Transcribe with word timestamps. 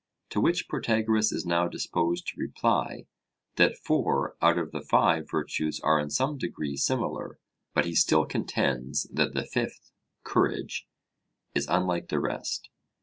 To 0.31 0.41
which 0.41 0.67
Protagoras 0.67 1.31
is 1.31 1.45
now 1.45 1.67
disposed 1.67 2.25
to 2.29 2.39
reply, 2.41 3.05
that 3.57 3.77
four 3.77 4.35
out 4.41 4.57
of 4.57 4.71
the 4.71 4.81
five 4.81 5.29
virtues 5.29 5.79
are 5.81 5.99
in 5.99 6.09
some 6.09 6.39
degree 6.39 6.75
similar; 6.75 7.37
but 7.75 7.85
he 7.85 7.93
still 7.93 8.25
contends 8.25 9.03
that 9.13 9.35
the 9.35 9.45
fifth, 9.45 9.91
courage, 10.23 10.87
is 11.53 11.67
unlike 11.67 12.07
the 12.07 12.19
rest. 12.19 12.71